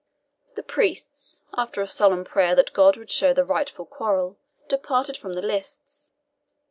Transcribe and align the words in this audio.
The 0.55 0.63
priests, 0.63 1.45
after 1.55 1.79
a 1.79 1.85
solemn 1.85 2.25
prayer 2.25 2.55
that 2.55 2.73
God 2.73 2.97
would 2.97 3.11
show 3.11 3.33
the 3.35 3.45
rightful 3.45 3.85
quarrel, 3.85 4.39
departed 4.67 5.15
from 5.15 5.33
the 5.33 5.43
lists. 5.43 6.11